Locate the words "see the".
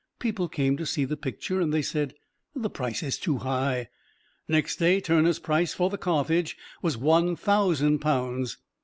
0.87-1.15